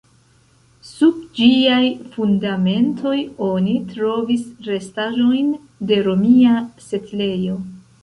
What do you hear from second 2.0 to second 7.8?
fundamentoj oni trovis restaĵojn de romia setlejo.